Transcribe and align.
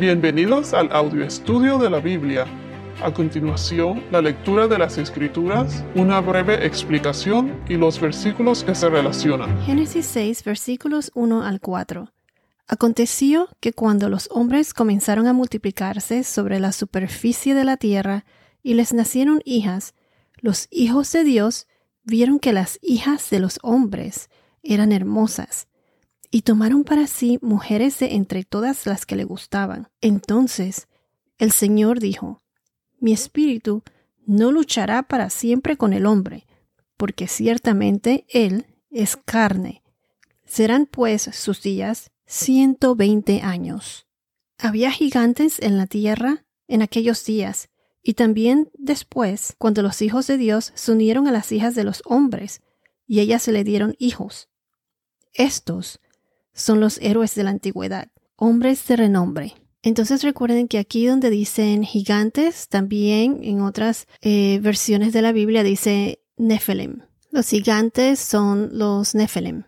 Bienvenidos 0.00 0.74
al 0.74 0.90
audio 0.90 1.24
estudio 1.24 1.78
de 1.78 1.88
la 1.88 2.00
Biblia. 2.00 2.46
A 3.00 3.14
continuación, 3.14 4.02
la 4.10 4.20
lectura 4.20 4.66
de 4.66 4.76
las 4.76 4.98
Escrituras, 4.98 5.84
una 5.94 6.20
breve 6.20 6.66
explicación 6.66 7.62
y 7.68 7.74
los 7.74 8.00
versículos 8.00 8.64
que 8.64 8.74
se 8.74 8.88
relacionan. 8.88 9.62
Génesis 9.62 10.06
6, 10.06 10.42
versículos 10.42 11.12
1 11.14 11.44
al 11.44 11.60
4. 11.60 12.12
Aconteció 12.66 13.48
que 13.60 13.72
cuando 13.72 14.08
los 14.08 14.28
hombres 14.32 14.74
comenzaron 14.74 15.28
a 15.28 15.32
multiplicarse 15.32 16.24
sobre 16.24 16.58
la 16.58 16.72
superficie 16.72 17.54
de 17.54 17.64
la 17.64 17.76
tierra 17.76 18.24
y 18.64 18.74
les 18.74 18.92
nacieron 18.94 19.42
hijas, 19.44 19.94
los 20.38 20.66
hijos 20.72 21.12
de 21.12 21.22
Dios 21.22 21.68
vieron 22.02 22.40
que 22.40 22.52
las 22.52 22.80
hijas 22.82 23.30
de 23.30 23.38
los 23.38 23.60
hombres 23.62 24.28
eran 24.64 24.90
hermosas 24.90 25.68
y 26.34 26.42
tomaron 26.42 26.82
para 26.82 27.06
sí 27.06 27.38
mujeres 27.42 28.00
de 28.00 28.16
entre 28.16 28.42
todas 28.42 28.86
las 28.86 29.06
que 29.06 29.14
le 29.14 29.22
gustaban. 29.22 29.86
Entonces 30.00 30.88
el 31.38 31.52
Señor 31.52 32.00
dijo, 32.00 32.42
Mi 32.98 33.12
espíritu 33.12 33.84
no 34.26 34.50
luchará 34.50 35.04
para 35.04 35.30
siempre 35.30 35.76
con 35.76 35.92
el 35.92 36.06
hombre, 36.06 36.44
porque 36.96 37.28
ciertamente 37.28 38.26
él 38.28 38.66
es 38.90 39.16
carne. 39.16 39.84
Serán 40.44 40.86
pues 40.86 41.22
sus 41.22 41.62
días 41.62 42.10
ciento 42.26 42.96
veinte 42.96 43.40
años. 43.40 44.08
Había 44.58 44.90
gigantes 44.90 45.60
en 45.60 45.76
la 45.76 45.86
tierra 45.86 46.46
en 46.66 46.82
aquellos 46.82 47.24
días, 47.24 47.68
y 48.02 48.14
también 48.14 48.72
después, 48.76 49.54
cuando 49.56 49.82
los 49.82 50.02
hijos 50.02 50.26
de 50.26 50.36
Dios 50.36 50.72
se 50.74 50.90
unieron 50.90 51.28
a 51.28 51.32
las 51.32 51.52
hijas 51.52 51.76
de 51.76 51.84
los 51.84 52.02
hombres, 52.06 52.60
y 53.06 53.20
ellas 53.20 53.40
se 53.40 53.52
le 53.52 53.62
dieron 53.62 53.94
hijos. 54.00 54.48
Estos 55.32 56.00
son 56.54 56.80
los 56.80 56.98
héroes 57.02 57.34
de 57.34 57.44
la 57.44 57.50
antigüedad, 57.50 58.08
hombres 58.36 58.86
de 58.86 58.96
renombre. 58.96 59.54
Entonces 59.82 60.22
recuerden 60.22 60.66
que 60.66 60.78
aquí 60.78 61.06
donde 61.06 61.28
dicen 61.28 61.84
gigantes, 61.84 62.68
también 62.68 63.40
en 63.42 63.60
otras 63.60 64.06
eh, 64.22 64.58
versiones 64.62 65.12
de 65.12 65.20
la 65.20 65.32
Biblia 65.32 65.62
dice 65.62 66.22
Nephilim. 66.38 67.02
Los 67.30 67.48
gigantes 67.48 68.18
son 68.18 68.70
los 68.72 69.14
Nephilim. 69.14 69.64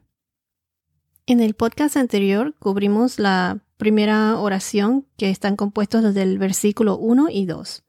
En 1.27 1.41
el 1.41 1.55
podcast 1.55 1.97
anterior 1.97 2.55
cubrimos 2.59 3.19
la 3.19 3.59
primera 3.77 4.39
oración 4.39 5.07
que 5.19 5.29
están 5.29 5.57
compuestos 5.57 6.03
desde 6.03 6.23
el 6.23 6.39
versículo 6.39 6.97
1 6.97 7.27
y 7.31 7.45
2, 7.45 7.85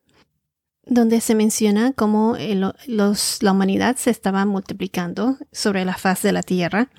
donde 0.87 1.21
se 1.21 1.35
menciona 1.35 1.93
cómo 1.93 2.35
la 2.37 3.51
humanidad 3.51 3.95
se 3.95 4.09
estaba 4.09 4.45
multiplicando 4.45 5.37
sobre 5.51 5.85
la 5.85 5.95
faz 5.95 6.23
de 6.23 6.31
la 6.33 6.41
tierra 6.41 6.89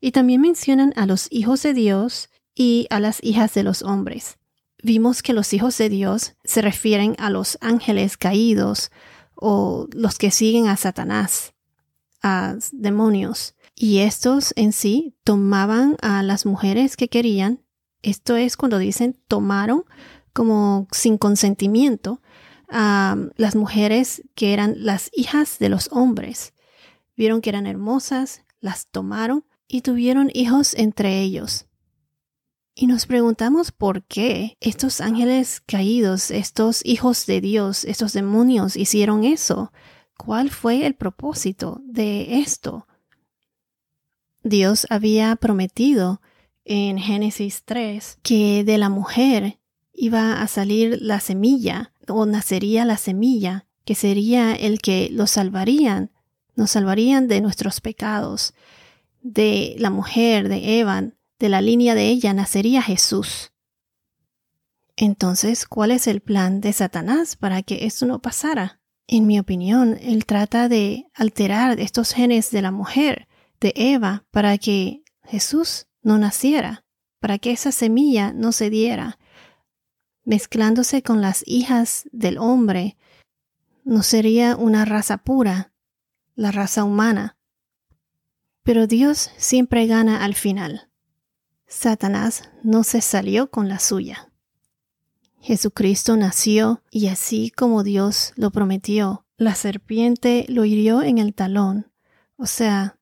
y 0.00 0.12
también 0.12 0.40
mencionan 0.40 0.92
a 0.96 1.06
los 1.06 1.28
hijos 1.30 1.62
de 1.62 1.74
Dios 1.74 2.30
y 2.54 2.86
a 2.90 3.00
las 3.00 3.22
hijas 3.22 3.54
de 3.54 3.62
los 3.62 3.82
hombres. 3.82 4.38
Vimos 4.82 5.22
que 5.22 5.32
los 5.32 5.52
hijos 5.52 5.76
de 5.78 5.88
Dios 5.88 6.34
se 6.44 6.62
refieren 6.62 7.16
a 7.18 7.30
los 7.30 7.58
ángeles 7.60 8.16
caídos 8.16 8.90
o 9.34 9.88
los 9.92 10.18
que 10.18 10.30
siguen 10.30 10.68
a 10.68 10.76
Satanás, 10.76 11.54
a 12.22 12.56
demonios. 12.72 13.54
Y 13.74 13.98
estos 13.98 14.52
en 14.56 14.72
sí 14.72 15.14
tomaban 15.24 15.96
a 16.00 16.22
las 16.22 16.46
mujeres 16.46 16.96
que 16.96 17.08
querían. 17.08 17.62
Esto 18.02 18.36
es 18.36 18.56
cuando 18.56 18.78
dicen 18.78 19.16
tomaron 19.26 19.84
como 20.32 20.86
sin 20.92 21.18
consentimiento 21.18 22.22
a 22.68 23.16
las 23.36 23.56
mujeres 23.56 24.22
que 24.34 24.52
eran 24.52 24.74
las 24.76 25.10
hijas 25.12 25.58
de 25.58 25.68
los 25.68 25.88
hombres. 25.90 26.54
Vieron 27.16 27.40
que 27.40 27.50
eran 27.50 27.66
hermosas, 27.66 28.42
las 28.60 28.86
tomaron 28.86 29.44
y 29.68 29.82
tuvieron 29.82 30.30
hijos 30.32 30.74
entre 30.74 31.20
ellos. 31.20 31.66
Y 32.74 32.86
nos 32.86 33.06
preguntamos 33.06 33.72
por 33.72 34.04
qué 34.04 34.56
estos 34.60 35.00
ángeles 35.00 35.60
caídos, 35.66 36.30
estos 36.30 36.80
hijos 36.84 37.26
de 37.26 37.40
Dios, 37.40 37.84
estos 37.84 38.12
demonios 38.12 38.76
hicieron 38.76 39.24
eso. 39.24 39.72
¿Cuál 40.16 40.50
fue 40.50 40.86
el 40.86 40.94
propósito 40.94 41.80
de 41.84 42.38
esto? 42.40 42.86
Dios 44.42 44.86
había 44.90 45.34
prometido 45.36 46.20
en 46.64 46.98
Génesis 46.98 47.62
3 47.64 48.18
que 48.22 48.62
de 48.64 48.78
la 48.78 48.88
mujer 48.88 49.58
iba 49.92 50.40
a 50.40 50.46
salir 50.46 50.98
la 51.02 51.18
semilla 51.18 51.92
o 52.06 52.26
nacería 52.26 52.84
la 52.84 52.96
semilla 52.96 53.66
que 53.84 53.94
sería 53.94 54.54
el 54.54 54.80
que 54.80 55.08
los 55.10 55.32
salvarían, 55.32 56.12
nos 56.54 56.70
salvarían 56.70 57.26
de 57.26 57.40
nuestros 57.40 57.80
pecados 57.80 58.54
de 59.32 59.76
la 59.78 59.90
mujer 59.90 60.48
de 60.48 60.80
Eva, 60.80 61.02
de 61.38 61.48
la 61.48 61.60
línea 61.60 61.94
de 61.94 62.08
ella, 62.08 62.32
nacería 62.32 62.82
Jesús. 62.82 63.52
Entonces, 64.96 65.66
¿cuál 65.66 65.90
es 65.90 66.06
el 66.06 66.20
plan 66.20 66.60
de 66.60 66.72
Satanás 66.72 67.36
para 67.36 67.62
que 67.62 67.86
esto 67.86 68.06
no 68.06 68.20
pasara? 68.20 68.80
En 69.06 69.26
mi 69.26 69.38
opinión, 69.38 69.98
él 70.00 70.26
trata 70.26 70.68
de 70.68 71.06
alterar 71.14 71.78
estos 71.78 72.12
genes 72.12 72.50
de 72.50 72.62
la 72.62 72.70
mujer, 72.70 73.28
de 73.60 73.72
Eva, 73.76 74.24
para 74.30 74.58
que 74.58 75.02
Jesús 75.24 75.86
no 76.02 76.18
naciera, 76.18 76.84
para 77.20 77.38
que 77.38 77.52
esa 77.52 77.70
semilla 77.70 78.32
no 78.32 78.52
se 78.52 78.70
diera. 78.70 79.18
Mezclándose 80.24 81.02
con 81.02 81.20
las 81.20 81.42
hijas 81.46 82.08
del 82.12 82.38
hombre, 82.38 82.96
no 83.84 84.02
sería 84.02 84.56
una 84.56 84.84
raza 84.84 85.18
pura, 85.18 85.72
la 86.34 86.50
raza 86.50 86.84
humana. 86.84 87.37
Pero 88.68 88.86
Dios 88.86 89.30
siempre 89.38 89.86
gana 89.86 90.22
al 90.22 90.34
final. 90.34 90.90
Satanás 91.66 92.50
no 92.62 92.84
se 92.84 93.00
salió 93.00 93.50
con 93.50 93.66
la 93.66 93.78
suya. 93.78 94.30
Jesucristo 95.40 96.18
nació 96.18 96.82
y 96.90 97.06
así 97.06 97.50
como 97.50 97.82
Dios 97.82 98.34
lo 98.36 98.50
prometió, 98.50 99.24
la 99.38 99.54
serpiente 99.54 100.44
lo 100.50 100.66
hirió 100.66 101.00
en 101.00 101.16
el 101.16 101.32
talón. 101.32 101.90
O 102.36 102.44
sea, 102.44 102.98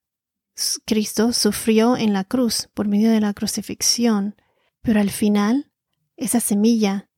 Cristo 0.84 1.32
sufrió 1.32 1.96
en 1.96 2.12
la 2.12 2.22
cruz 2.22 2.68
por 2.72 2.86
medio 2.86 3.10
de 3.10 3.18
la 3.18 3.34
crucifixión, 3.34 4.36
pero 4.82 5.00
al 5.00 5.10
final 5.10 5.72
esa 6.16 6.38
semilla 6.38 7.08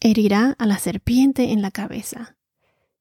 herirá 0.00 0.56
a 0.58 0.64
la 0.64 0.78
serpiente 0.78 1.52
en 1.52 1.60
la 1.60 1.70
cabeza. 1.70 2.38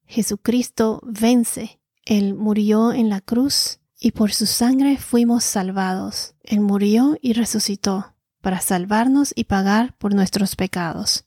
Jesucristo 0.06 1.00
vence. 1.06 1.80
Él 2.04 2.34
murió 2.34 2.92
en 2.92 3.08
la 3.08 3.22
cruz 3.22 3.81
y 4.04 4.12
por 4.12 4.34
su 4.34 4.48
sangre 4.48 4.98
fuimos 4.98 5.44
salvados. 5.44 6.34
Él 6.42 6.60
murió 6.60 7.18
y 7.22 7.34
resucitó 7.34 8.16
para 8.42 8.60
salvarnos 8.60 9.32
y 9.36 9.44
pagar 9.44 9.96
por 10.00 10.16
nuestros 10.16 10.56
pecados. 10.56 11.26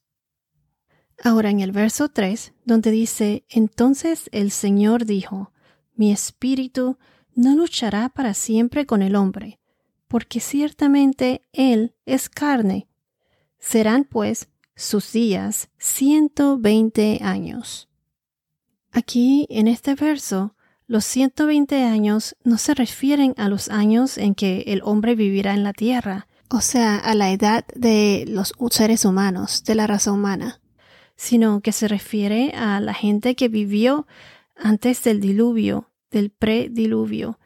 Ahora 1.23 1.51
en 1.51 1.61
el 1.61 1.71
verso 1.71 2.09
3, 2.09 2.53
donde 2.65 2.91
dice, 2.91 3.47
entonces 3.49 4.29
el 4.33 4.51
Señor 4.51 5.07
dijo, 5.07 5.53
mi 5.95 6.11
espíritu 6.11 6.99
no 7.37 7.55
luchará 7.55 8.09
para 8.09 8.35
siempre 8.35 8.87
con 8.87 9.03
el 9.03 9.15
hombre, 9.15 9.61
porque 10.09 10.41
ciertamente 10.41 11.43
él 11.53 11.95
es 12.07 12.29
carne. 12.29 12.89
Serán 13.61 14.03
pues 14.03 14.49
sus 14.75 15.13
días 15.13 15.69
ciento 15.79 16.59
veinte 16.59 17.21
años. 17.23 17.89
Aquí 18.91 19.47
en 19.49 19.69
este 19.69 19.95
verso 19.95 20.57
los 20.87 21.05
120 21.07 21.83
años 21.83 22.37
no 22.45 22.59
se 22.59 22.75
refieren 22.75 23.35
a 23.39 23.49
los 23.49 23.71
años 23.71 24.19
en 24.19 24.35
que 24.35 24.65
el 24.67 24.83
hombre 24.85 25.15
vivirá 25.15 25.55
en 25.55 25.65
la 25.65 25.73
tierra, 25.73 26.29
o 26.51 26.61
sea, 26.61 26.97
a 26.97 27.15
la 27.15 27.31
edad 27.31 27.65
de 27.75 28.27
los 28.29 28.53
seres 28.71 29.07
humanos, 29.07 29.65
de 29.65 29.75
la 29.75 29.87
raza 29.87 30.13
humana, 30.13 30.61
sino 31.17 31.63
que 31.63 31.73
se 31.73 31.89
refiere 31.89 32.53
a 32.55 32.81
la 32.81 32.93
gente 32.93 33.35
que 33.35 33.49
vivió 33.49 34.07
antes 34.57 35.03
del 35.03 35.23
diluvio, 35.23 35.91
del 36.11 36.31
prediluvio. 36.31 37.39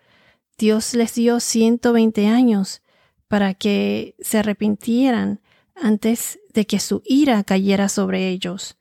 Dios 0.58 0.94
les 0.94 1.14
dio 1.14 1.38
120 1.38 2.26
años 2.26 2.82
para 3.28 3.54
que 3.54 4.16
se 4.18 4.38
arrepintieran 4.38 5.40
antes 5.76 6.40
de 6.52 6.66
que 6.66 6.80
su 6.80 7.02
ira 7.04 7.44
cayera 7.44 7.88
sobre 7.88 8.30
ellos. 8.30 8.76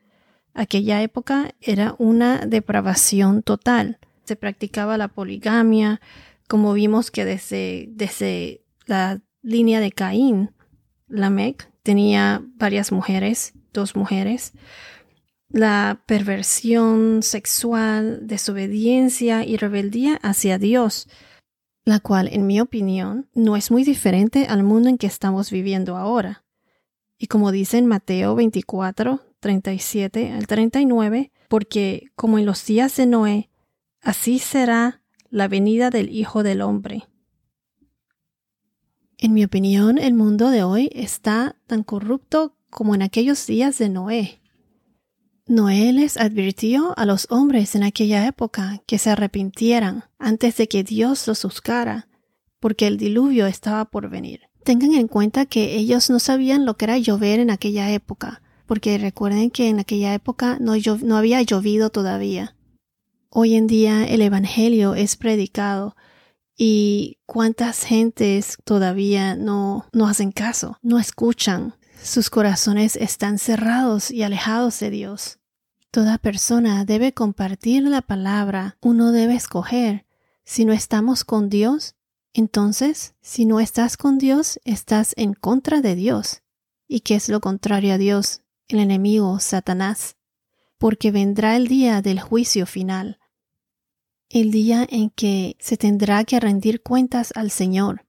Aquella 0.55 1.03
época 1.03 1.53
era 1.61 1.93
una 1.99 2.39
depravación 2.39 3.43
total 3.43 3.99
se 4.27 4.35
practicaba 4.35 4.97
la 4.97 5.07
poligamia, 5.07 6.01
como 6.47 6.73
vimos 6.73 7.11
que 7.11 7.25
desde, 7.25 7.87
desde 7.91 8.61
la 8.85 9.21
línea 9.41 9.79
de 9.79 9.91
Caín, 9.91 10.51
Lamec 11.07 11.71
tenía 11.83 12.43
varias 12.55 12.91
mujeres, 12.91 13.53
dos 13.73 13.95
mujeres, 13.95 14.53
la 15.49 16.03
perversión 16.05 17.23
sexual, 17.23 18.27
desobediencia 18.27 19.45
y 19.45 19.55
rebeldía 19.55 20.19
hacia 20.21 20.57
Dios, 20.57 21.07
la 21.85 22.01
cual, 22.01 22.27
en 22.29 22.45
mi 22.45 22.59
opinión, 22.59 23.29
no 23.33 23.55
es 23.55 23.71
muy 23.71 23.85
diferente 23.85 24.47
al 24.47 24.63
mundo 24.63 24.89
en 24.89 24.97
que 24.97 25.07
estamos 25.07 25.51
viviendo 25.51 25.95
ahora. 25.95 26.43
Y 27.17 27.27
como 27.27 27.53
dice 27.53 27.77
en 27.77 27.85
Mateo 27.85 28.35
24, 28.35 29.21
37 29.39 30.33
al 30.33 30.47
39, 30.47 31.31
porque 31.47 32.07
como 32.15 32.37
en 32.37 32.45
los 32.45 32.65
días 32.65 32.97
de 32.97 33.05
Noé, 33.05 33.49
Así 34.07 34.39
será 34.39 35.01
la 35.29 35.49
venida 35.49 35.89
del 35.89 36.09
Hijo 36.15 36.41
del 36.41 36.61
Hombre. 36.61 37.09
En 39.17 39.33
mi 39.33 39.43
opinión, 39.43 39.97
el 39.97 40.13
mundo 40.13 40.49
de 40.49 40.63
hoy 40.63 40.89
está 40.93 41.57
tan 41.67 41.83
corrupto 41.83 42.55
como 42.69 42.95
en 42.95 43.01
aquellos 43.01 43.45
días 43.45 43.77
de 43.79 43.89
Noé. 43.89 44.39
Noé 45.45 45.91
les 45.91 46.15
advirtió 46.15 46.97
a 46.97 47.05
los 47.05 47.27
hombres 47.31 47.75
en 47.75 47.83
aquella 47.83 48.25
época 48.27 48.81
que 48.87 48.97
se 48.97 49.09
arrepintieran 49.09 50.05
antes 50.19 50.55
de 50.55 50.69
que 50.69 50.85
Dios 50.85 51.27
los 51.27 51.41
juzgara, 51.41 52.07
porque 52.61 52.87
el 52.87 52.95
diluvio 52.95 53.45
estaba 53.45 53.83
por 53.83 54.09
venir. 54.09 54.43
Tengan 54.63 54.93
en 54.93 55.09
cuenta 55.09 55.45
que 55.45 55.75
ellos 55.75 56.09
no 56.09 56.19
sabían 56.19 56.65
lo 56.65 56.77
que 56.77 56.85
era 56.85 56.97
llover 56.97 57.41
en 57.41 57.49
aquella 57.49 57.91
época, 57.91 58.41
porque 58.67 58.97
recuerden 58.99 59.51
que 59.51 59.67
en 59.67 59.79
aquella 59.79 60.13
época 60.13 60.59
no, 60.61 60.75
no 61.03 61.17
había 61.17 61.41
llovido 61.41 61.89
todavía. 61.89 62.56
Hoy 63.29 63.55
en 63.55 63.67
día 63.67 64.05
el 64.05 64.21
Evangelio 64.21 64.95
es 64.95 65.17
predicado 65.17 65.95
y 66.55 67.19
cuántas 67.25 67.83
gentes 67.83 68.57
todavía 68.63 69.35
no, 69.35 69.85
no 69.91 70.07
hacen 70.07 70.31
caso, 70.31 70.77
no 70.81 70.97
escuchan, 70.97 71.75
sus 72.01 72.29
corazones 72.29 72.95
están 72.95 73.37
cerrados 73.37 74.11
y 74.11 74.23
alejados 74.23 74.79
de 74.79 74.89
Dios. 74.89 75.39
Toda 75.91 76.17
persona 76.17 76.85
debe 76.85 77.13
compartir 77.13 77.83
la 77.83 78.01
palabra, 78.01 78.77
uno 78.81 79.11
debe 79.11 79.35
escoger. 79.35 80.05
Si 80.43 80.63
no 80.63 80.73
estamos 80.73 81.23
con 81.23 81.49
Dios, 81.49 81.95
entonces, 82.33 83.15
si 83.21 83.45
no 83.45 83.59
estás 83.59 83.97
con 83.97 84.17
Dios, 84.17 84.59
estás 84.63 85.13
en 85.17 85.33
contra 85.33 85.81
de 85.81 85.95
Dios. 85.95 86.43
¿Y 86.87 87.01
qué 87.01 87.15
es 87.15 87.29
lo 87.29 87.41
contrario 87.41 87.93
a 87.93 87.97
Dios? 87.97 88.41
El 88.67 88.79
enemigo, 88.79 89.39
Satanás. 89.39 90.16
Porque 90.77 91.11
vendrá 91.11 91.55
el 91.55 91.67
día 91.67 92.01
del 92.01 92.19
juicio 92.19 92.65
final, 92.65 93.19
el 94.29 94.51
día 94.51 94.85
en 94.89 95.09
que 95.09 95.55
se 95.59 95.77
tendrá 95.77 96.23
que 96.23 96.39
rendir 96.39 96.81
cuentas 96.83 97.31
al 97.35 97.51
Señor. 97.51 98.05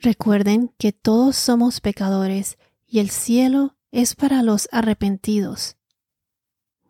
Recuerden 0.00 0.72
que 0.78 0.92
todos 0.92 1.36
somos 1.36 1.80
pecadores 1.80 2.58
y 2.86 3.00
el 3.00 3.10
cielo 3.10 3.76
es 3.90 4.14
para 4.14 4.42
los 4.42 4.68
arrepentidos. 4.72 5.76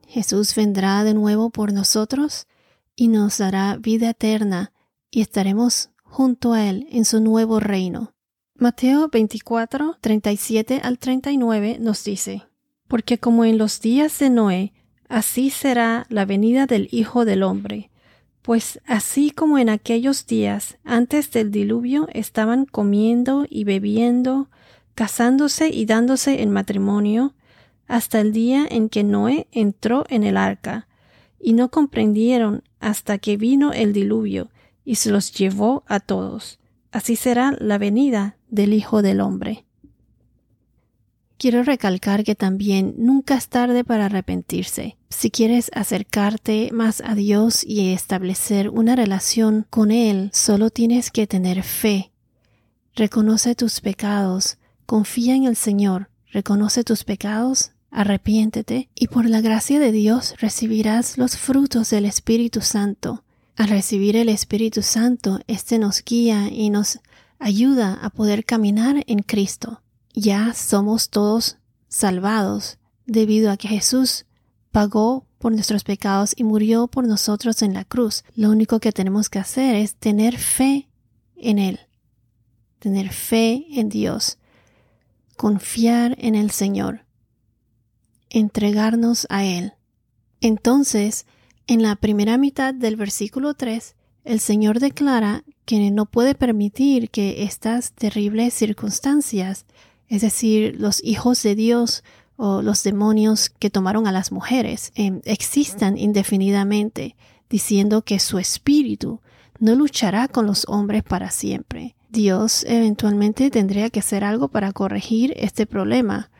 Jesús 0.07 0.55
vendrá 0.55 1.05
de 1.05 1.15
nuevo 1.15 1.51
por 1.51 1.73
nosotros 1.73 2.47
y 2.95 3.09
nos 3.09 3.39
dará 3.39 3.77
vida 3.77 4.11
eterna 4.11 4.73
y 5.11 5.21
estaremos 5.21 5.91
junto 6.03 6.53
a 6.53 6.69
Él 6.69 6.87
en 6.91 7.05
su 7.05 7.21
nuevo 7.21 7.61
reino. 7.61 8.15
Mateo 8.55 9.09
24, 9.09 9.99
37 10.01 10.81
al 10.83 10.99
39 10.99 11.79
nos 11.79 12.05
dice, 12.05 12.45
Porque 12.89 13.19
como 13.19 13.45
en 13.45 13.59
los 13.59 13.81
días 13.81 14.19
de 14.19 14.31
Noé, 14.31 14.73
así 15.09 15.51
será 15.51 16.07
la 16.09 16.25
venida 16.25 16.67
del 16.67 16.89
Hijo 16.91 17.25
del 17.25 17.43
Hombre. 17.43 17.91
Pues 18.43 18.81
así 18.87 19.31
como 19.31 19.59
en 19.59 19.69
aquellos 19.69 20.27
días 20.27 20.79
antes 20.85 21.33
del 21.33 21.51
diluvio 21.51 22.09
estaban 22.13 22.65
comiendo 22.65 23.45
y 23.49 23.65
bebiendo, 23.65 24.49
casándose 24.95 25.69
y 25.69 25.85
dándose 25.85 26.43
en 26.43 26.53
matrimonio, 26.53 27.35
hasta 27.89 28.21
el 28.21 28.33
día 28.33 28.67
en 28.69 28.89
que 28.89 29.05
Noé 29.05 29.49
entró 29.53 30.05
en 30.09 30.23
el 30.23 30.37
arca, 30.37 30.87
y 31.41 31.53
no 31.53 31.71
comprendieron 31.71 32.63
hasta 32.81 33.19
que 33.19 33.37
vino 33.37 33.73
el 33.73 33.93
diluvio, 33.93 34.51
y 34.85 34.97
se 34.97 35.11
los 35.11 35.33
llevó 35.33 35.85
a 35.87 36.01
todos. 36.01 36.59
Así 36.93 37.17
será 37.17 37.55
la 37.59 37.79
venida 37.79 38.37
del 38.49 38.73
Hijo 38.73 39.03
del 39.03 39.21
Hombre. 39.21 39.66
Quiero 41.39 41.63
recalcar 41.63 42.25
que 42.25 42.35
también 42.35 42.95
nunca 42.97 43.37
es 43.37 43.49
tarde 43.49 43.85
para 43.85 44.07
arrepentirse. 44.07 44.97
Si 45.11 45.31
quieres 45.31 45.71
acercarte 45.75 46.71
más 46.73 47.03
a 47.05 47.15
Dios 47.15 47.63
y 47.63 47.93
establecer 47.93 48.71
una 48.71 48.97
relación 48.97 49.67
con 49.69 49.91
Él, 49.91 50.31
solo 50.33 50.71
tienes 50.71 51.11
que 51.11 51.27
tener 51.27 51.63
fe. 51.63 52.11
Reconoce 52.95 53.55
tus 53.55 53.83
pecados, 53.83 54.57
confía 54.87 55.35
en 55.35 55.45
el 55.45 55.57
Señor, 55.57 56.09
reconoce 56.33 56.85
tus 56.85 57.05
pecados, 57.05 57.73
arrepiéntete 57.91 58.89
y 58.95 59.09
por 59.09 59.29
la 59.29 59.43
gracia 59.43 59.79
de 59.79 59.93
Dios 59.93 60.35
recibirás 60.39 61.19
los 61.19 61.37
frutos 61.37 61.91
del 61.91 62.07
Espíritu 62.07 62.63
Santo. 62.63 63.25
Al 63.57 63.69
recibir 63.69 64.17
el 64.17 64.31
Espíritu 64.31 64.81
Santo, 64.81 65.41
éste 65.47 65.79
nos 65.79 66.03
guía 66.03 66.49
y 66.51 66.71
nos 66.71 67.01
ayuda 67.39 67.99
a 68.01 68.09
poder 68.09 68.47
caminar 68.47 69.05
en 69.07 69.19
Cristo 69.19 69.83
ya 70.17 70.55
somos 70.55 71.11
todos 71.11 71.59
salvados 71.89 72.79
debido 73.05 73.51
a 73.53 73.57
que 73.57 73.69
Jesús 73.69 74.25
pagó 74.73 75.27
por 75.39 75.53
nuestros 75.53 75.85
pecados 75.85 76.33
y 76.35 76.43
murió 76.43 76.89
por 76.89 77.07
nosotros 77.07 77.63
en 77.63 77.75
la 77.75 77.85
cruz. 77.85 78.25
Lo 78.35 78.51
único 78.51 78.81
que 78.81 78.93
tenemos 78.93 79.29
que 79.29 79.39
hacer 79.39 79.77
es 79.77 79.95
tener 79.95 80.39
fe 80.39 80.89
en 81.37 81.59
Él, 81.59 81.81
tener 82.79 83.11
fe 83.11 83.67
en 83.71 83.91
Dios, 83.91 84.39
confiar 85.37 86.17
en 86.19 86.35
el 86.35 86.51
Señor, 86.51 87.05
entregarnos 88.31 89.27
a 89.29 89.45
Él. 89.45 89.75
Entonces, 90.41 91.27
en 91.67 91.83
la 91.83 91.95
primera 91.97 92.39
mitad 92.39 92.73
del 92.73 92.97
versículo 92.97 93.55
3, 93.55 93.95
el 94.25 94.41
Señor 94.41 94.81
declara 94.81 95.45
que 95.67 95.91
no 95.91 96.07
puede 96.07 96.35
permitir 96.35 97.11
que 97.11 97.45
estas 97.45 97.93
terribles 97.93 98.55
circunstancias 98.55 99.67
es 100.09 100.23
decir, 100.23 100.77
los 100.79 101.03
hijos 101.03 101.43
de 101.43 101.55
Dios 101.55 102.05
o 102.37 102.63
los 102.63 102.83
demonios 102.83 103.51
que 103.51 103.71
tomaron 103.71 104.07
a 104.07 104.13
las 104.13 104.31
mujeres, 104.31 104.93
em, 104.95 105.21
existan 105.25 105.97
indefinidamente, 105.99 107.17
diciendo 107.49 108.03
que 108.03 108.19
su 108.19 108.39
espíritu 108.39 109.21
no 109.59 109.75
luchará 109.75 110.29
con 110.29 110.47
los 110.47 110.67
hombres 110.69 111.03
para 111.03 111.31
siempre. 111.31 111.97
Dios 112.11 112.65
eventualmente 112.69 113.51
tendría 113.51 113.91
que 113.91 114.01
hacer 114.01 114.23
algo 114.23 114.49
para 114.49 114.73
corregir 114.73 115.33
este 115.37 115.67
problema, 115.67 116.31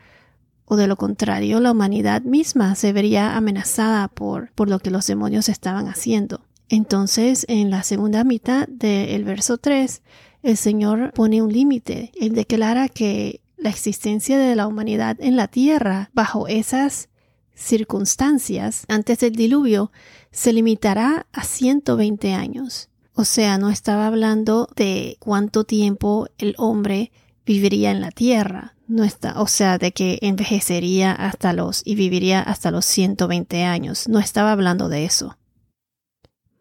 o 0.65 0.75
de 0.75 0.87
lo 0.87 0.97
contrario 0.97 1.59
la 1.59 1.71
humanidad 1.71 2.21
misma 2.21 2.75
se 2.75 2.93
vería 2.93 3.35
amenazada 3.35 4.07
por, 4.07 4.51
por 4.53 4.69
lo 4.69 4.79
que 4.79 4.91
los 4.91 5.07
demonios 5.07 5.49
estaban 5.49 5.87
haciendo. 5.87 6.41
Entonces, 6.69 7.45
en 7.47 7.69
la 7.69 7.83
segunda 7.83 8.23
mitad 8.23 8.67
del 8.67 9.23
verso 9.23 9.57
3, 9.57 10.01
el 10.43 10.57
Señor 10.57 11.13
pone 11.13 11.41
un 11.41 11.51
límite. 11.51 12.11
Él 12.19 12.33
declara 12.33 12.89
que 12.89 13.41
la 13.67 13.71
existencia 13.71 14.39
de 14.39 14.55
la 14.55 14.65
humanidad 14.65 15.17
en 15.19 15.35
la 15.35 15.49
Tierra 15.49 16.09
bajo 16.13 16.47
esas 16.47 17.09
circunstancias 17.53 18.85
antes 18.87 19.19
del 19.19 19.33
diluvio 19.35 19.91
se 20.31 20.53
limitará 20.53 21.27
a 21.33 21.43
120 21.43 22.33
años. 22.33 22.87
O 23.11 23.25
sea, 23.25 23.57
no 23.57 23.69
estaba 23.69 24.07
hablando 24.07 24.69
de 24.77 25.17
cuánto 25.19 25.65
tiempo 25.65 26.29
el 26.37 26.55
hombre 26.57 27.11
viviría 27.45 27.91
en 27.91 27.99
la 27.99 28.11
tierra. 28.11 28.77
No 28.87 29.03
está, 29.03 29.41
o 29.41 29.47
sea, 29.47 29.77
de 29.77 29.91
que 29.91 30.17
envejecería 30.21 31.11
hasta 31.11 31.51
los 31.51 31.81
y 31.83 31.95
viviría 31.95 32.39
hasta 32.39 32.71
los 32.71 32.85
120 32.85 33.65
años. 33.65 34.07
No 34.07 34.19
estaba 34.19 34.53
hablando 34.53 34.87
de 34.87 35.03
eso. 35.03 35.37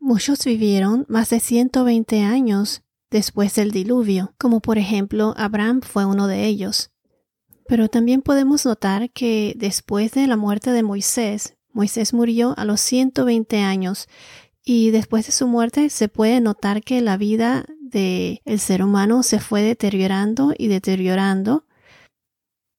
Muchos 0.00 0.44
vivieron 0.44 1.06
más 1.08 1.30
de 1.30 1.38
120 1.38 2.22
años 2.22 2.82
después 3.12 3.54
del 3.54 3.70
diluvio, 3.70 4.34
como 4.38 4.60
por 4.60 4.76
ejemplo 4.76 5.34
Abraham 5.36 5.82
fue 5.82 6.04
uno 6.04 6.26
de 6.26 6.46
ellos. 6.46 6.90
Pero 7.68 7.88
también 7.88 8.22
podemos 8.22 8.64
notar 8.64 9.10
que 9.10 9.54
después 9.56 10.12
de 10.12 10.26
la 10.26 10.36
muerte 10.36 10.70
de 10.70 10.82
Moisés, 10.82 11.56
Moisés 11.72 12.14
murió 12.14 12.54
a 12.56 12.64
los 12.64 12.80
120 12.80 13.58
años 13.60 14.08
y 14.64 14.90
después 14.90 15.26
de 15.26 15.32
su 15.32 15.46
muerte 15.46 15.90
se 15.90 16.08
puede 16.08 16.40
notar 16.40 16.82
que 16.82 17.00
la 17.00 17.16
vida 17.16 17.64
del 17.80 18.40
el 18.44 18.58
ser 18.58 18.82
humano 18.82 19.22
se 19.22 19.40
fue 19.40 19.62
deteriorando 19.62 20.54
y 20.56 20.68
deteriorando 20.68 21.64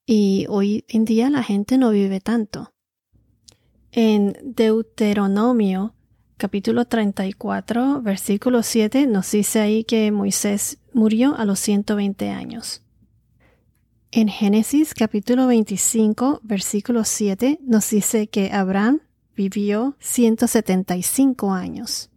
y 0.06 0.46
hoy 0.50 0.86
en 0.88 1.06
día 1.06 1.29
la 1.29 1.44
gente 1.44 1.77
no 1.77 1.91
vive 1.91 2.22
tanto. 2.22 2.74
En 3.91 4.38
Deuteronomio 4.41 5.94
capítulo 6.38 6.86
34, 6.86 8.01
versículo 8.01 8.63
7, 8.63 9.06
nos 9.08 9.32
dice 9.32 9.60
ahí 9.60 9.84
que 9.84 10.12
Moisés 10.12 10.77
murió 10.94 11.36
a 11.36 11.46
los 11.46 11.60
120 11.60 12.29
años. 12.29 12.87
En 14.17 14.29
Génesis 14.29 14.95
capítulo 14.95 15.45
25, 15.45 16.39
versículo 16.41 17.03
7, 17.03 17.59
nos 17.62 17.88
dice 17.91 18.25
que 18.25 18.50
Abraham 18.51 19.01
vivió 19.36 19.95
175 20.00 21.53
años. 21.53 22.09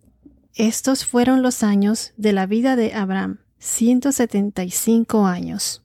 Estos 0.54 1.04
fueron 1.04 1.42
los 1.42 1.62
años 1.62 2.14
de 2.16 2.33
la 2.33 2.47
vida 2.47 2.75
de 2.75 2.95
Abraham, 2.95 3.40
175 3.59 5.26
años. 5.26 5.83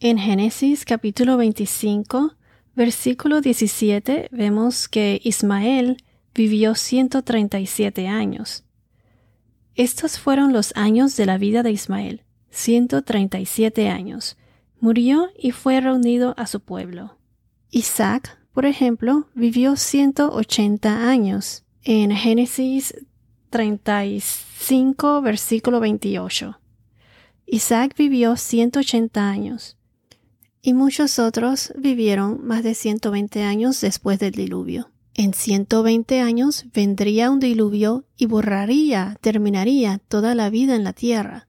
En 0.00 0.18
Génesis 0.18 0.84
capítulo 0.84 1.36
25, 1.36 2.34
versículo 2.74 3.40
17, 3.40 4.30
vemos 4.32 4.88
que 4.88 5.20
Ismael 5.22 6.02
vivió 6.34 6.74
137 6.74 8.08
años. 8.08 8.64
Estos 9.76 10.18
fueron 10.18 10.52
los 10.52 10.72
años 10.74 11.16
de 11.16 11.26
la 11.26 11.38
vida 11.38 11.62
de 11.62 11.70
Ismael, 11.70 12.24
137 12.50 13.88
años. 13.88 14.36
Murió 14.82 15.28
y 15.38 15.52
fue 15.52 15.80
reunido 15.80 16.34
a 16.36 16.48
su 16.48 16.58
pueblo. 16.58 17.16
Isaac, 17.70 18.36
por 18.52 18.66
ejemplo, 18.66 19.28
vivió 19.32 19.76
180 19.76 21.08
años. 21.08 21.62
En 21.84 22.10
Génesis 22.10 22.92
35, 23.50 25.22
versículo 25.22 25.78
28. 25.78 26.58
Isaac 27.46 27.94
vivió 27.96 28.36
180 28.36 29.30
años. 29.30 29.76
y 30.62 30.74
muchos 30.74 31.20
otros 31.20 31.72
vivieron 31.76 32.44
más 32.44 32.64
de 32.64 32.74
120 32.74 33.44
años 33.44 33.80
después 33.80 34.18
del 34.18 34.32
diluvio. 34.32 34.90
En 35.14 35.32
120 35.32 36.20
años 36.20 36.66
vendría 36.74 37.30
un 37.30 37.38
diluvio 37.38 38.04
y 38.16 38.26
borraría, 38.26 39.16
terminaría 39.20 39.98
toda 40.08 40.34
la 40.34 40.50
vida 40.50 40.74
en 40.74 40.82
la 40.82 40.92
tierra. 40.92 41.46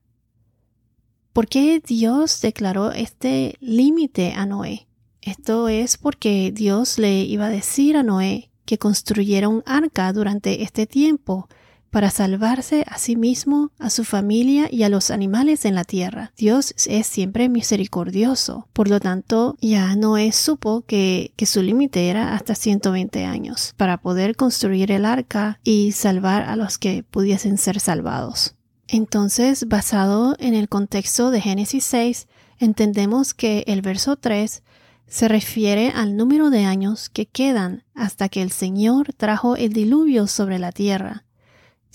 ¿Por 1.34 1.48
qué 1.48 1.82
Dios 1.84 2.40
declaró 2.42 2.92
este 2.92 3.56
límite 3.58 4.34
a 4.34 4.46
Noé? 4.46 4.86
Esto 5.20 5.66
es 5.66 5.96
porque 5.96 6.52
Dios 6.54 6.96
le 6.96 7.24
iba 7.24 7.46
a 7.46 7.50
decir 7.50 7.96
a 7.96 8.04
Noé 8.04 8.52
que 8.64 8.78
construyera 8.78 9.48
un 9.48 9.64
arca 9.66 10.12
durante 10.12 10.62
este 10.62 10.86
tiempo 10.86 11.48
para 11.90 12.10
salvarse 12.10 12.84
a 12.86 12.98
sí 12.98 13.16
mismo, 13.16 13.72
a 13.80 13.90
su 13.90 14.04
familia 14.04 14.68
y 14.70 14.84
a 14.84 14.88
los 14.88 15.10
animales 15.10 15.64
en 15.64 15.74
la 15.74 15.82
tierra. 15.82 16.32
Dios 16.36 16.72
es 16.86 17.08
siempre 17.08 17.48
misericordioso. 17.48 18.68
Por 18.72 18.88
lo 18.88 19.00
tanto, 19.00 19.56
ya 19.60 19.96
Noé 19.96 20.30
supo 20.30 20.84
que, 20.86 21.32
que 21.34 21.46
su 21.46 21.62
límite 21.62 22.10
era 22.10 22.36
hasta 22.36 22.54
120 22.54 23.24
años 23.24 23.74
para 23.76 23.96
poder 24.00 24.36
construir 24.36 24.92
el 24.92 25.04
arca 25.04 25.58
y 25.64 25.90
salvar 25.90 26.44
a 26.44 26.54
los 26.54 26.78
que 26.78 27.02
pudiesen 27.02 27.58
ser 27.58 27.80
salvados. 27.80 28.54
Entonces, 28.94 29.68
basado 29.68 30.36
en 30.38 30.54
el 30.54 30.68
contexto 30.68 31.30
de 31.30 31.40
Génesis 31.40 31.84
6, 31.84 32.28
entendemos 32.58 33.34
que 33.34 33.64
el 33.66 33.82
verso 33.82 34.16
3 34.16 34.62
se 35.06 35.28
refiere 35.28 35.90
al 35.94 36.16
número 36.16 36.50
de 36.50 36.64
años 36.64 37.08
que 37.08 37.26
quedan 37.26 37.84
hasta 37.94 38.28
que 38.28 38.40
el 38.42 38.50
Señor 38.50 39.12
trajo 39.12 39.56
el 39.56 39.72
diluvio 39.72 40.26
sobre 40.26 40.58
la 40.58 40.72
tierra 40.72 41.24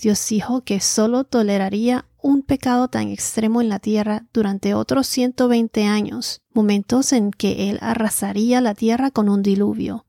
Dios 0.00 0.26
dijo 0.30 0.62
que 0.62 0.80
solo 0.80 1.24
toleraría 1.24 2.06
un 2.22 2.42
pecado 2.42 2.88
tan 2.88 3.08
extremo 3.08 3.60
en 3.60 3.68
la 3.68 3.80
tierra 3.80 4.26
durante 4.32 4.72
otros 4.72 5.06
120 5.06 5.84
años, 5.84 6.40
momentos 6.54 7.12
en 7.12 7.30
que 7.30 7.68
Él 7.68 7.78
arrasaría 7.82 8.62
la 8.62 8.74
tierra 8.74 9.10
con 9.10 9.28
un 9.28 9.42
diluvio. 9.42 10.06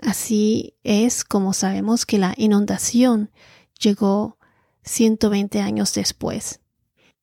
Así 0.00 0.74
es 0.82 1.22
como 1.24 1.52
sabemos 1.52 2.04
que 2.04 2.18
la 2.18 2.34
inundación 2.36 3.30
llegó 3.78 4.38
120 4.84 5.60
años 5.60 5.94
después. 5.94 6.60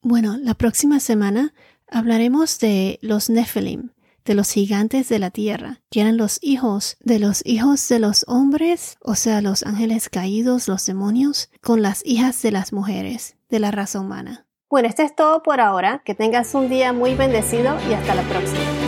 Bueno, 0.01 0.37
la 0.37 0.53
próxima 0.53 0.99
semana 0.99 1.53
hablaremos 1.89 2.59
de 2.59 2.99
los 3.01 3.29
Nephilim, 3.29 3.91
de 4.25 4.35
los 4.35 4.51
gigantes 4.51 5.09
de 5.09 5.19
la 5.19 5.31
tierra, 5.31 5.81
que 5.89 6.01
eran 6.01 6.17
los 6.17 6.39
hijos 6.41 6.97
de 6.99 7.19
los 7.19 7.45
hijos 7.45 7.87
de 7.87 7.99
los 7.99 8.25
hombres, 8.27 8.97
o 9.01 9.15
sea, 9.15 9.41
los 9.41 9.63
ángeles 9.63 10.09
caídos, 10.09 10.67
los 10.67 10.85
demonios, 10.85 11.49
con 11.61 11.81
las 11.81 12.05
hijas 12.05 12.41
de 12.41 12.51
las 12.51 12.73
mujeres, 12.73 13.37
de 13.49 13.59
la 13.59 13.71
raza 13.71 13.99
humana. 13.99 14.47
Bueno, 14.69 14.89
esto 14.89 15.01
es 15.01 15.15
todo 15.15 15.43
por 15.43 15.61
ahora. 15.61 16.01
Que 16.03 16.13
tengas 16.13 16.53
un 16.53 16.67
día 16.67 16.91
muy 16.91 17.15
bendecido 17.15 17.77
y 17.89 17.93
hasta 17.93 18.15
la 18.15 18.23
próxima. 18.23 18.86